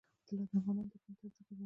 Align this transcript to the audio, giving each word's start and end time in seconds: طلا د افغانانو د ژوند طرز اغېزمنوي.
طلا 0.27 0.43
د 0.49 0.51
افغانانو 0.59 0.89
د 0.91 0.93
ژوند 1.03 1.17
طرز 1.21 1.23
اغېزمنوي. 1.35 1.59